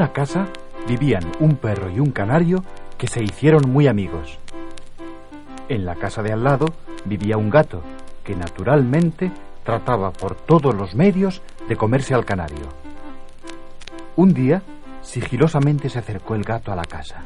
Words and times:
una 0.00 0.14
casa 0.14 0.46
vivían 0.88 1.30
un 1.40 1.56
perro 1.56 1.90
y 1.90 2.00
un 2.00 2.10
canario 2.10 2.64
que 2.96 3.06
se 3.06 3.22
hicieron 3.22 3.70
muy 3.70 3.86
amigos. 3.86 4.38
En 5.68 5.84
la 5.84 5.94
casa 5.94 6.22
de 6.22 6.32
al 6.32 6.42
lado 6.42 6.64
vivía 7.04 7.36
un 7.36 7.50
gato 7.50 7.82
que 8.24 8.34
naturalmente 8.34 9.30
trataba 9.62 10.10
por 10.10 10.36
todos 10.36 10.74
los 10.74 10.94
medios 10.94 11.42
de 11.68 11.76
comerse 11.76 12.14
al 12.14 12.24
canario. 12.24 12.66
Un 14.16 14.32
día, 14.32 14.62
sigilosamente 15.02 15.90
se 15.90 15.98
acercó 15.98 16.34
el 16.34 16.44
gato 16.44 16.72
a 16.72 16.76
la 16.76 16.84
casa. 16.86 17.22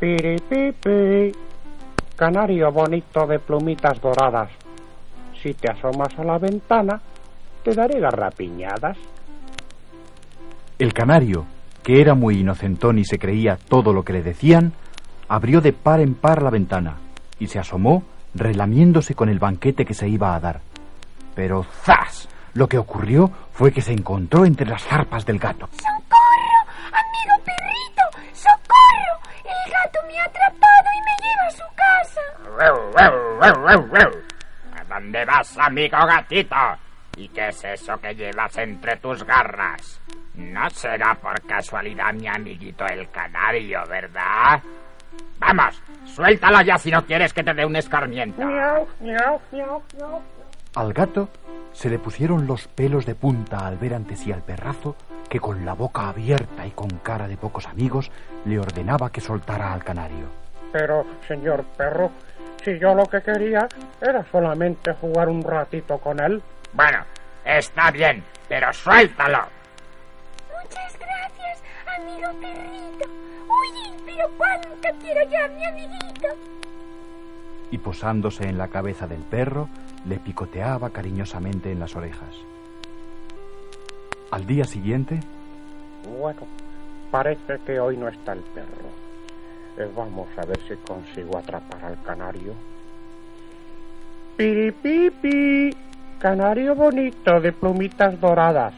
Piripipi, 0.00 1.32
canario 2.14 2.70
bonito 2.70 3.26
de 3.26 3.38
plumitas 3.38 3.98
doradas. 4.02 4.50
Si 5.42 5.54
te 5.54 5.70
asomas 5.70 6.12
a 6.18 6.24
la 6.24 6.36
ventana, 6.36 7.00
te 7.64 7.72
daré 7.72 8.00
garrapiñadas. 8.00 8.98
El 10.82 10.92
canario, 10.94 11.46
que 11.84 12.00
era 12.00 12.16
muy 12.16 12.40
inocentón 12.40 12.98
y 12.98 13.04
se 13.04 13.16
creía 13.16 13.56
todo 13.56 13.92
lo 13.92 14.02
que 14.02 14.12
le 14.12 14.20
decían, 14.20 14.72
abrió 15.28 15.60
de 15.60 15.72
par 15.72 16.00
en 16.00 16.16
par 16.16 16.42
la 16.42 16.50
ventana 16.50 16.96
y 17.38 17.46
se 17.46 17.60
asomó 17.60 18.02
relamiéndose 18.34 19.14
con 19.14 19.28
el 19.28 19.38
banquete 19.38 19.84
que 19.84 19.94
se 19.94 20.08
iba 20.08 20.34
a 20.34 20.40
dar. 20.40 20.60
Pero 21.36 21.62
¡zas! 21.62 22.28
Lo 22.54 22.66
que 22.66 22.78
ocurrió 22.78 23.30
fue 23.52 23.70
que 23.70 23.80
se 23.80 23.92
encontró 23.92 24.44
entre 24.44 24.66
las 24.66 24.82
zarpas 24.82 25.24
del 25.24 25.38
gato. 25.38 25.68
¡Socorro! 25.70 26.58
¡Amigo 26.88 27.44
perrito! 27.44 28.02
¡Socorro! 28.32 29.20
El 29.44 29.70
gato 29.70 30.00
me 30.08 30.18
ha 30.18 30.24
atrapado 30.24 30.88
y 30.96 31.00
me 31.06 31.14
lleva 31.22 31.46
a 31.46 31.52
su 31.52 31.62
casa. 31.76 32.22
¿A 34.80 34.84
dónde 34.94 35.24
vas, 35.26 35.58
amigo 35.58 35.98
gatito? 36.08 36.56
¿Y 37.18 37.28
qué 37.28 37.50
es 37.50 37.64
eso 37.66 37.96
que 37.98 38.16
llevas 38.16 38.58
entre 38.58 38.96
tus 38.96 39.22
garras? 39.22 40.00
No 40.34 40.70
será 40.70 41.14
por 41.14 41.40
casualidad 41.42 42.12
mi 42.14 42.26
amiguito 42.26 42.86
el 42.86 43.10
canario, 43.10 43.82
¿verdad? 43.86 44.62
Vamos, 45.38 45.82
suéltalo 46.04 46.62
ya 46.62 46.78
si 46.78 46.90
no 46.90 47.04
quieres 47.04 47.32
que 47.32 47.42
te 47.42 47.52
dé 47.52 47.66
un 47.66 47.76
escarmiento. 47.76 48.44
Miau, 48.44 48.86
miau, 49.00 49.40
miau, 49.50 49.82
miau. 49.96 50.22
Al 50.74 50.92
gato 50.92 51.28
se 51.72 51.90
le 51.90 51.98
pusieron 51.98 52.46
los 52.46 52.68
pelos 52.68 53.04
de 53.04 53.14
punta 53.14 53.66
al 53.66 53.76
ver 53.76 53.94
ante 53.94 54.16
sí 54.16 54.32
al 54.32 54.42
perrazo 54.42 54.96
que 55.28 55.40
con 55.40 55.64
la 55.66 55.74
boca 55.74 56.08
abierta 56.08 56.66
y 56.66 56.70
con 56.70 56.88
cara 57.02 57.28
de 57.28 57.36
pocos 57.36 57.66
amigos 57.66 58.10
le 58.44 58.58
ordenaba 58.58 59.10
que 59.10 59.20
soltara 59.20 59.72
al 59.72 59.84
canario. 59.84 60.26
Pero, 60.72 61.04
señor 61.26 61.64
perro, 61.76 62.10
si 62.64 62.78
yo 62.78 62.94
lo 62.94 63.04
que 63.04 63.20
quería 63.20 63.68
era 64.00 64.24
solamente 64.30 64.92
jugar 64.94 65.28
un 65.28 65.42
ratito 65.42 65.98
con 65.98 66.20
él. 66.20 66.42
Bueno, 66.72 67.04
está 67.44 67.90
bien, 67.90 68.22
pero 68.48 68.72
suéltalo. 68.72 69.61
Muchas 70.72 70.98
gracias, 70.98 71.62
amigo 71.98 72.40
perrito. 72.40 73.10
Uy, 73.48 73.92
pero 74.06 74.28
cuánto 74.38 74.88
quiero 75.00 75.20
yo 75.30 75.44
a 75.44 75.48
mi 75.48 75.64
amiguito. 75.64 76.28
Y 77.70 77.78
posándose 77.78 78.44
en 78.44 78.58
la 78.58 78.68
cabeza 78.68 79.06
del 79.06 79.20
perro, 79.20 79.68
le 80.06 80.18
picoteaba 80.18 80.90
cariñosamente 80.90 81.70
en 81.70 81.80
las 81.80 81.94
orejas. 81.96 82.34
Al 84.30 84.46
día 84.46 84.64
siguiente, 84.64 85.20
Bueno, 86.18 86.40
parece 87.10 87.58
que 87.64 87.78
hoy 87.78 87.96
no 87.96 88.08
está 88.08 88.32
el 88.32 88.40
perro. 88.40 88.88
Eh, 89.78 89.88
vamos 89.94 90.26
a 90.36 90.44
ver 90.44 90.58
si 90.66 90.74
consigo 90.76 91.38
atrapar 91.38 91.84
al 91.84 92.02
canario. 92.02 92.54
Piripipi, 94.36 95.76
canario 96.18 96.74
bonito 96.74 97.40
de 97.40 97.52
plumitas 97.52 98.20
doradas. 98.20 98.74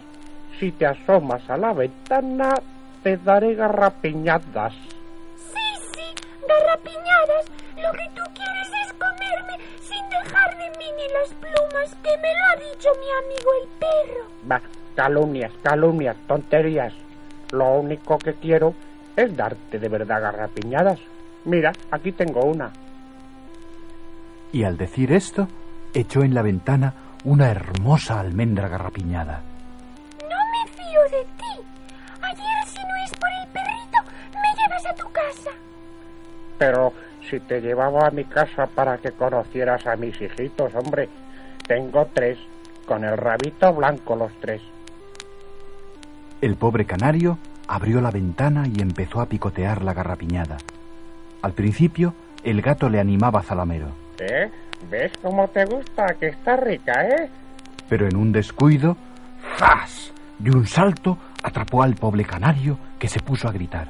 Si 0.59 0.73
te 0.73 0.87
asomas 0.87 1.49
a 1.51 1.57
la 1.57 1.73
ventana, 1.73 2.55
te 3.03 3.17
daré 3.19 3.55
garrapiñadas. 3.55 4.73
Sí, 4.73 5.67
sí, 5.93 6.25
garrapiñadas. 6.49 7.47
Lo 7.77 7.91
que 7.93 8.09
tú 8.15 8.23
quieres 8.35 8.69
es 8.87 8.93
comerme 8.95 9.59
sin 9.81 10.09
dejar 10.09 10.57
de 10.57 10.79
mí 10.79 10.85
ni 10.97 11.13
las 11.13 11.35
plumas 11.35 11.95
que 12.03 12.17
me 12.23 12.33
lo 12.33 12.45
ha 12.51 12.71
dicho 12.71 12.89
mi 13.01 13.11
amigo 13.25 13.51
el 13.63 13.69
perro. 13.79 14.25
Va, 14.51 14.61
calumnias, 14.95 15.53
calumnias, 15.63 16.17
tonterías. 16.29 16.93
Lo 17.51 17.73
único 17.75 18.19
que 18.19 18.35
quiero 18.35 18.75
es 19.17 19.37
darte 19.37 19.79
de 19.79 19.89
verdad 19.89 20.23
garrapiñadas. 20.23 20.99
Mira, 21.45 21.73
aquí 21.91 22.13
tengo 22.13 22.45
una. 22.45 22.71
y 24.53 24.63
al 24.63 24.77
decir 24.77 25.13
esto, 25.13 25.49
echó 25.93 26.23
en 26.23 26.33
la 26.33 26.43
ventana 26.43 26.95
una 27.25 27.51
hermosa 27.51 28.21
almendra 28.21 28.69
garrapiñada. 28.69 29.43
Casa. 35.35 35.51
Pero 36.59 36.93
si 37.29 37.41
te 37.41 37.61
llevaba 37.61 38.07
a 38.07 38.11
mi 38.11 38.25
casa 38.25 38.67
para 38.67 38.99
que 38.99 39.13
conocieras 39.13 39.87
a 39.87 39.97
mis 39.97 40.21
hijitos, 40.21 40.75
hombre, 40.75 41.09
tengo 41.67 42.07
tres, 42.13 42.39
con 42.87 43.05
el 43.05 43.17
rabito 43.17 43.73
blanco 43.73 44.15
los 44.15 44.33
tres. 44.41 44.63
El 46.41 46.57
pobre 46.57 46.85
canario 46.85 47.39
abrió 47.67 48.01
la 48.01 48.11
ventana 48.11 48.67
y 48.67 48.81
empezó 48.83 49.21
a 49.21 49.27
picotear 49.27 49.83
la 49.83 49.95
garrapiñada. 49.95 50.59
Al 51.43 51.53
principio, 51.53 52.15
el 52.43 52.61
gato 52.61 52.89
le 52.89 53.01
animaba 53.01 53.43
zalamero, 53.43 53.89
¿Eh? 54.19 54.51
¿Ves 54.91 55.13
cómo 55.23 55.49
te 55.49 55.65
gusta? 55.65 56.07
Que 56.21 56.29
está 56.29 56.57
rica, 56.57 57.05
¿eh? 57.05 57.31
pero 57.89 58.07
en 58.09 58.17
un 58.17 58.33
descuido, 58.33 58.97
¡zas! 59.59 60.13
De 60.39 60.51
un 60.51 60.67
salto 60.67 61.19
atrapó 61.43 61.83
al 61.83 61.95
pobre 61.95 62.25
canario 62.25 62.79
que 62.99 63.09
se 63.09 63.21
puso 63.21 63.49
a 63.49 63.53
gritar. 63.53 63.89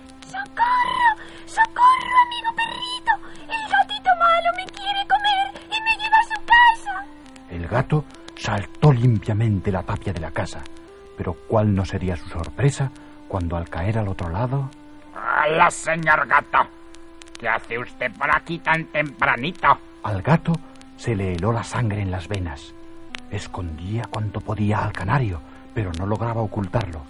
¡Socorro! 1.55 1.75
¡Socorro, 1.75 2.17
amigo 2.27 2.51
perrito! 2.57 3.13
El 3.43 3.71
gatito 3.71 4.11
malo 4.19 4.51
me 4.57 4.65
quiere 4.73 5.07
comer 5.07 5.63
y 5.67 5.81
me 5.83 6.03
lleva 6.03 6.19
a 6.19 6.25
su 6.25 6.45
casa. 6.45 7.05
El 7.51 7.69
gato 7.69 8.05
saltó 8.37 8.93
limpiamente 8.93 9.71
la 9.71 9.83
tapia 9.83 10.13
de 10.13 10.21
la 10.21 10.31
casa, 10.31 10.63
pero 11.17 11.35
cuál 11.49 11.75
no 11.75 11.85
sería 11.85 12.17
su 12.17 12.29
sorpresa 12.29 12.91
cuando 13.29 13.57
al 13.57 13.69
caer 13.69 13.99
al 13.99 14.09
otro 14.09 14.29
lado, 14.29 14.71
¡Hola, 15.15 15.71
señor 15.71 16.27
gato! 16.27 16.59
¿Qué 17.39 17.49
hace 17.49 17.79
usted 17.79 18.11
por 18.13 18.35
aquí 18.35 18.59
tan 18.59 18.85
tempranito? 18.87 19.79
al 20.03 20.23
gato 20.23 20.53
se 20.97 21.15
le 21.17 21.35
heló 21.35 21.53
la 21.53 21.65
sangre 21.65 22.01
en 22.03 22.11
las 22.11 22.29
venas. 22.29 22.75
Escondía 23.31 24.05
cuanto 24.11 24.41
podía 24.41 24.79
al 24.85 24.93
canario, 24.93 25.41
pero 25.75 25.91
no 25.99 26.07
lograba 26.07 26.43
ocultarlo. 26.43 27.03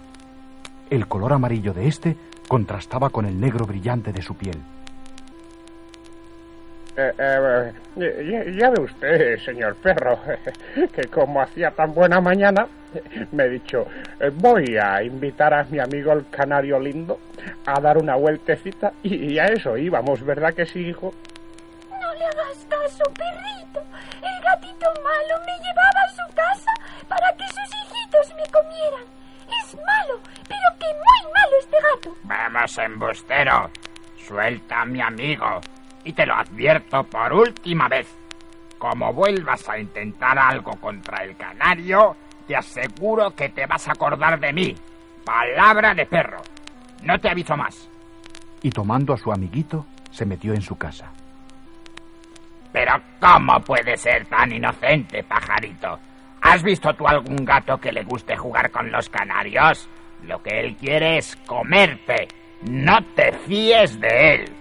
El 0.89 1.07
color 1.07 1.33
amarillo 1.33 1.73
de 1.73 1.87
este 1.87 2.15
contrastaba 2.47 3.09
con 3.09 3.25
el 3.25 3.39
negro 3.39 3.65
brillante 3.65 4.11
de 4.11 4.21
su 4.21 4.35
piel. 4.35 4.57
Eh, 6.97 7.11
eh, 7.17 7.73
ya, 7.97 8.51
ya 8.57 8.69
ve 8.69 8.81
usted, 8.81 9.37
señor 9.39 9.75
perro, 9.75 10.17
que 10.93 11.07
como 11.09 11.41
hacía 11.41 11.71
tan 11.71 11.93
buena 11.93 12.21
mañana, 12.21 12.67
me 13.33 13.45
he 13.45 13.49
dicho, 13.49 13.85
eh, 14.19 14.31
voy 14.33 14.77
a 14.77 15.03
invitar 15.03 15.53
a 15.53 15.65
mi 15.65 15.79
amigo 15.79 16.13
el 16.13 16.29
canario 16.29 16.79
lindo 16.79 17.19
a 17.65 17.81
dar 17.81 17.97
una 17.97 18.15
vueltecita 18.15 18.93
y, 19.03 19.33
y 19.33 19.39
a 19.39 19.47
eso 19.47 19.77
íbamos, 19.77 20.23
¿verdad 20.23 20.53
que 20.53 20.65
sí, 20.65 20.79
hijo? 20.79 21.13
No 21.89 22.13
le 22.13 22.25
hagas 22.25 22.65
caso, 22.69 23.03
perrito. 23.13 23.81
El 24.21 24.43
gatito 24.43 24.87
malo 25.03 25.43
me 25.45 25.57
llevaba 25.63 26.01
a 26.05 26.09
su 26.09 26.33
casa 26.33 26.71
para 27.09 27.35
que 27.35 27.43
sus 27.47 27.74
embustero. 32.77 33.69
Suelta 34.17 34.81
a 34.81 34.85
mi 34.85 35.01
amigo. 35.01 35.61
Y 36.03 36.13
te 36.13 36.25
lo 36.25 36.35
advierto 36.35 37.03
por 37.03 37.33
última 37.33 37.87
vez. 37.87 38.07
Como 38.77 39.13
vuelvas 39.13 39.67
a 39.69 39.77
intentar 39.77 40.37
algo 40.37 40.71
contra 40.79 41.23
el 41.23 41.35
canario, 41.35 42.15
te 42.47 42.55
aseguro 42.55 43.31
que 43.31 43.49
te 43.49 43.65
vas 43.65 43.87
a 43.87 43.91
acordar 43.91 44.39
de 44.39 44.53
mí. 44.53 44.75
Palabra 45.23 45.93
de 45.93 46.05
perro. 46.05 46.41
No 47.03 47.19
te 47.19 47.29
aviso 47.29 47.55
más. 47.57 47.89
Y 48.61 48.69
tomando 48.69 49.13
a 49.13 49.17
su 49.17 49.31
amiguito, 49.31 49.85
se 50.11 50.25
metió 50.25 50.53
en 50.53 50.61
su 50.61 50.75
casa. 50.77 51.11
Pero 52.71 52.93
¿cómo 53.19 53.59
puede 53.61 53.95
ser 53.97 54.25
tan 54.25 54.51
inocente, 54.51 55.23
pajarito? 55.23 55.99
¿Has 56.41 56.61
visto 56.61 56.93
tú 56.93 57.07
algún 57.07 57.43
gato 57.45 57.77
que 57.79 57.91
le 57.91 58.03
guste 58.03 58.35
jugar 58.35 58.69
con 58.69 58.91
los 58.91 59.09
canarios? 59.09 59.87
Lo 60.23 60.41
que 60.43 60.59
él 60.59 60.75
quiere 60.75 61.17
es 61.17 61.35
comerte. 61.47 62.27
No 62.69 62.97
te 63.15 63.31
fíes 63.31 63.99
de 63.99 64.33
él. 64.33 64.51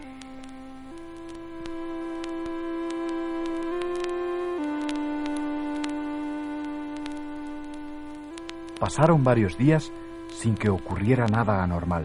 Pasaron 8.79 9.25
varios 9.25 9.57
días 9.57 9.91
sin 10.29 10.55
que 10.55 10.69
ocurriera 10.69 11.27
nada 11.27 11.63
anormal. 11.63 12.05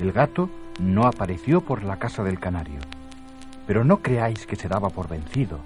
El 0.00 0.10
gato 0.10 0.50
no 0.80 1.06
apareció 1.06 1.60
por 1.60 1.84
la 1.84 1.96
casa 1.96 2.24
del 2.24 2.40
canario. 2.40 2.80
Pero 3.68 3.84
no 3.84 3.98
creáis 3.98 4.44
que 4.46 4.56
se 4.56 4.66
daba 4.66 4.88
por 4.88 5.08
vencido. 5.08 5.60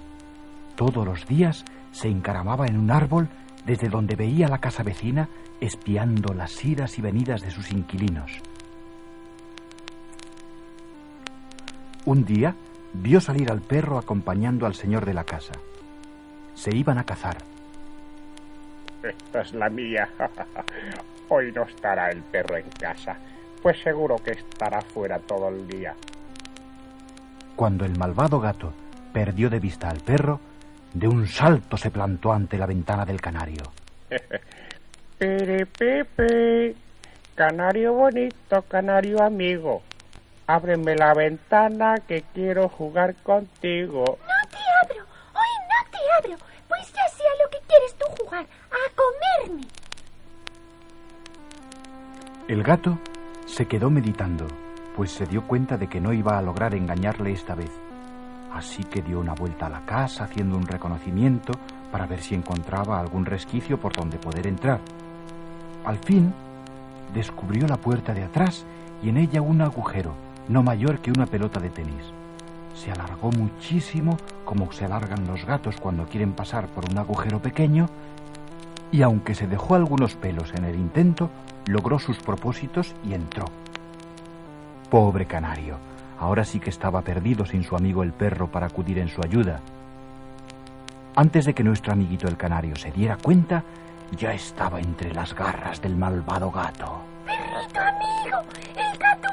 Todos 0.75 1.03
los 1.03 1.25
días 1.25 1.65
se 1.91 2.09
encaramaba 2.09 2.67
en 2.67 2.77
un 2.77 2.91
árbol 2.91 3.29
desde 3.65 3.89
donde 3.89 4.15
veía 4.15 4.47
la 4.47 4.59
casa 4.59 4.83
vecina 4.83 5.29
espiando 5.59 6.35
las 6.35 6.63
idas 6.63 6.99
y 6.99 7.01
venidas 7.01 7.41
de 7.41 7.49
sus 7.49 7.71
inquilinos. 7.71 8.43
Un 12.05 12.23
día 12.23 12.55
vio 12.93 13.19
salir 13.19 13.49
al 13.51 13.61
perro 13.61 13.97
acompañando 13.97 14.67
al 14.67 14.75
señor 14.75 15.05
de 15.05 15.13
la 15.13 15.23
casa. 15.23 15.53
Se 16.53 16.75
iban 16.75 16.99
a 16.99 17.03
cazar. 17.03 17.37
Esta 19.01 19.41
es 19.41 19.53
la 19.53 19.69
mía. 19.69 20.07
Hoy 21.29 21.51
no 21.51 21.63
estará 21.63 22.11
el 22.11 22.21
perro 22.21 22.57
en 22.57 22.69
casa, 22.69 23.17
pues 23.61 23.81
seguro 23.81 24.17
que 24.17 24.31
estará 24.31 24.81
fuera 24.81 25.17
todo 25.17 25.49
el 25.49 25.67
día. 25.67 25.95
Cuando 27.55 27.85
el 27.85 27.97
malvado 27.97 28.39
gato 28.39 28.71
perdió 29.11 29.49
de 29.49 29.59
vista 29.59 29.89
al 29.89 30.01
perro, 30.01 30.39
de 30.93 31.07
un 31.07 31.27
salto 31.27 31.75
se 31.75 31.89
plantó 31.89 32.31
ante 32.31 32.57
la 32.57 32.67
ventana 32.67 33.05
del 33.05 33.19
canario. 33.19 33.63
Pere 35.17 35.65
Pepe, 35.65 36.75
canario 37.33 37.93
bonito, 37.93 38.61
canario 38.67 39.23
amigo. 39.23 39.81
Ábreme 40.47 40.95
la 40.95 41.13
ventana 41.13 41.95
que 42.07 42.23
quiero 42.33 42.69
jugar 42.69 43.15
contigo. 43.23 44.03
No 44.05 44.49
te 44.49 44.57
abro, 44.83 45.03
hoy 45.33 45.51
no 45.69 45.89
te 45.91 45.97
abro, 46.27 46.45
pues 46.67 46.93
ya 46.93 47.07
sea 47.09 47.31
lo 47.43 47.49
que 47.49 47.57
quieres 47.67 47.95
tú 47.95 48.05
jugar, 48.23 48.45
a 48.69 49.47
comerme. 49.47 49.67
El 52.47 52.61
gato 52.61 52.99
se 53.47 53.65
quedó 53.65 53.89
meditando, 53.89 54.45
pues 54.95 55.11
se 55.11 55.25
dio 55.25 55.47
cuenta 55.47 55.77
de 55.77 55.87
que 55.87 55.99
no 55.99 56.13
iba 56.13 56.37
a 56.37 56.43
lograr 56.43 56.75
engañarle 56.75 57.31
esta 57.31 57.55
vez. 57.55 57.71
Así 58.53 58.83
que 58.83 59.01
dio 59.01 59.19
una 59.19 59.33
vuelta 59.33 59.65
a 59.65 59.69
la 59.69 59.85
casa 59.85 60.25
haciendo 60.25 60.57
un 60.57 60.67
reconocimiento 60.67 61.53
para 61.91 62.05
ver 62.05 62.21
si 62.21 62.35
encontraba 62.35 62.99
algún 62.99 63.25
resquicio 63.25 63.79
por 63.79 63.93
donde 63.93 64.19
poder 64.19 64.45
entrar. 64.45 64.79
Al 65.85 65.97
fin, 65.97 66.31
descubrió 67.15 67.67
la 67.67 67.77
puerta 67.77 68.13
de 68.13 68.23
atrás 68.23 68.63
y 69.01 69.09
en 69.09 69.17
ella 69.17 69.41
un 69.41 69.61
agujero, 69.61 70.13
no 70.47 70.63
mayor 70.63 70.99
que 70.99 71.11
una 71.11 71.25
pelota 71.25 71.59
de 71.59 71.69
tenis. 71.69 72.03
Se 72.75 72.91
alargó 72.91 73.31
muchísimo 73.31 74.17
como 74.43 74.71
se 74.71 74.85
alargan 74.85 75.27
los 75.27 75.45
gatos 75.45 75.77
cuando 75.79 76.05
quieren 76.05 76.33
pasar 76.33 76.67
por 76.67 76.89
un 76.89 76.97
agujero 76.97 77.39
pequeño 77.39 77.87
y 78.91 79.01
aunque 79.01 79.35
se 79.35 79.47
dejó 79.47 79.75
algunos 79.75 80.15
pelos 80.15 80.53
en 80.53 80.65
el 80.65 80.75
intento, 80.75 81.29
logró 81.65 81.99
sus 81.99 82.17
propósitos 82.17 82.93
y 83.03 83.13
entró. 83.13 83.45
Pobre 84.89 85.25
canario, 85.25 85.77
ahora 86.19 86.45
sí 86.45 86.59
que 86.59 86.69
estaba 86.69 87.01
perdido 87.01 87.45
sin 87.45 87.63
su 87.63 87.75
amigo 87.75 88.03
el 88.03 88.13
perro 88.13 88.47
para 88.47 88.67
acudir 88.67 88.99
en 88.99 89.09
su 89.09 89.21
ayuda. 89.21 89.59
Antes 91.15 91.45
de 91.45 91.53
que 91.53 91.63
nuestro 91.63 91.93
amiguito 91.93 92.27
el 92.27 92.37
canario 92.37 92.75
se 92.75 92.91
diera 92.91 93.17
cuenta, 93.17 93.63
ya 94.17 94.33
estaba 94.33 94.79
entre 94.79 95.13
las 95.13 95.33
garras 95.33 95.81
del 95.81 95.95
malvado 95.95 96.51
gato. 96.51 97.01
Perrito 97.25 97.79
amigo, 97.79 98.41
el 98.75 98.97
gato 98.97 99.27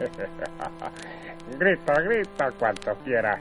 grita, 1.58 2.00
grita 2.00 2.50
cuanto 2.52 2.94
quieras. 3.04 3.40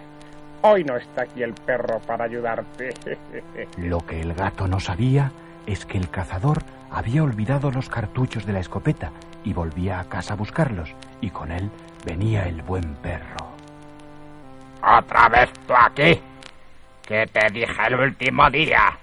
Hoy 0.62 0.84
no 0.84 0.98
está 0.98 1.24
aquí 1.24 1.42
el 1.42 1.54
perro 1.54 2.00
para 2.00 2.26
ayudarte. 2.26 2.94
Lo 3.78 4.06
que 4.06 4.22
el 4.22 4.34
gato 4.34 4.68
no 4.68 4.80
sabía 4.80 5.32
es 5.66 5.86
que 5.86 5.98
el 5.98 6.10
cazador 6.10 6.64
había 6.92 7.24
olvidado 7.24 7.72
los 7.72 7.90
cartuchos 7.90 8.46
de 8.46 8.54
la 8.54 8.60
escopeta 8.60 9.12
y 9.44 9.54
volvía 9.54 10.00
a 10.00 10.06
casa 10.06 10.34
a 10.34 10.38
buscarlos, 10.38 10.94
y 11.22 11.30
con 11.30 11.52
él 11.52 11.70
venía 12.06 12.48
el 12.48 12.62
buen 12.62 12.96
perro. 12.96 13.48
¿Otra 14.84 15.30
vez 15.30 15.50
tú 15.66 15.74
aquí? 15.74 16.20
¿Qué 17.04 17.26
te 17.28 17.52
dije 17.52 17.88
el 17.88 17.96
último 17.96 18.50
día? 18.50 18.98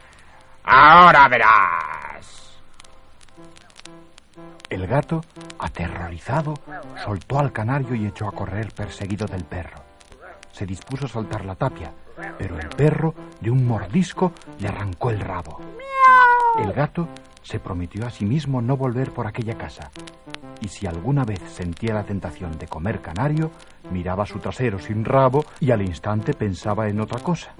Ahora 0.65 1.29
verás. 1.29 2.61
El 4.69 4.87
gato, 4.87 5.23
aterrorizado, 5.59 6.55
soltó 7.05 7.39
al 7.39 7.53
canario 7.53 7.95
y 7.95 8.07
echó 8.07 8.29
a 8.29 8.33
correr 8.33 8.73
perseguido 8.73 9.27
del 9.27 9.45
perro. 9.45 9.83
Se 10.53 10.67
dispuso 10.67 11.07
a 11.07 11.09
saltar 11.09 11.45
la 11.45 11.55
tapia, 11.55 11.93
pero 12.39 12.59
el 12.59 12.69
perro, 12.69 13.15
de 13.41 13.51
un 13.51 13.67
mordisco, 13.67 14.33
le 14.59 14.69
arrancó 14.69 15.11
el 15.11 15.21
rabo. 15.21 15.61
El 16.59 16.73
gato 16.73 17.09
se 17.43 17.61
prometió 17.61 18.07
a 18.07 18.11
sí 18.11 18.25
mismo 18.25 18.63
no 18.63 18.77
volver 18.77 19.13
por 19.13 19.27
aquella 19.27 19.57
casa, 19.57 19.91
y 20.61 20.69
si 20.69 20.87
alguna 20.87 21.25
vez 21.25 21.41
sentía 21.53 21.95
la 21.95 22.05
tentación 22.05 22.59
de 22.59 22.67
comer 22.67 23.01
canario, 23.01 23.51
miraba 23.91 24.27
su 24.27 24.39
trasero 24.39 24.79
sin 24.79 25.05
rabo 25.05 25.45
y 25.61 25.71
al 25.71 25.83
instante 25.83 26.33
pensaba 26.33 26.89
en 26.89 27.01
otra 27.01 27.21
cosa. 27.21 27.55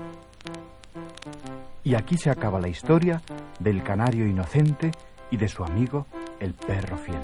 Y 1.85 1.95
aquí 1.95 2.19
se 2.19 2.31
acaba 2.31 2.61
la 2.61 2.69
historia 2.69 3.21
del 3.61 3.83
canario 3.83 4.27
inocente 4.27 4.91
y 5.31 5.37
de 5.37 5.49
su 5.49 5.63
amigo 5.63 6.07
el 6.41 6.55
perro 6.55 6.97
fiel. 6.97 7.23